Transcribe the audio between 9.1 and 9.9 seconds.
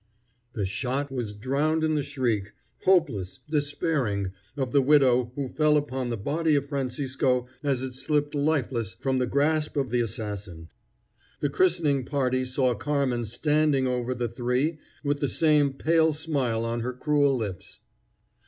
the grasp